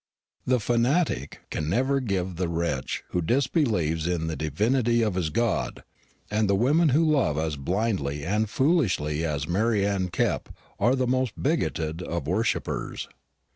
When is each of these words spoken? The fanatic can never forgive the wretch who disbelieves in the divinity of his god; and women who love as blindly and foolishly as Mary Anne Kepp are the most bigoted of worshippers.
The 0.47 0.59
fanatic 0.59 1.41
can 1.51 1.69
never 1.69 1.97
forgive 1.97 2.37
the 2.37 2.49
wretch 2.49 3.03
who 3.11 3.21
disbelieves 3.21 4.07
in 4.07 4.25
the 4.25 4.35
divinity 4.35 5.03
of 5.03 5.13
his 5.13 5.29
god; 5.29 5.83
and 6.31 6.49
women 6.49 6.89
who 6.89 7.05
love 7.07 7.37
as 7.37 7.55
blindly 7.55 8.25
and 8.25 8.49
foolishly 8.49 9.23
as 9.23 9.47
Mary 9.47 9.85
Anne 9.85 10.09
Kepp 10.09 10.49
are 10.79 10.95
the 10.95 11.05
most 11.05 11.33
bigoted 11.39 12.01
of 12.01 12.25
worshippers. 12.25 13.09